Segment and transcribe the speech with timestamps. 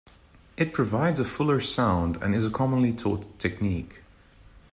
[0.57, 4.01] It provides a fuller sound and is a commonly taught technique.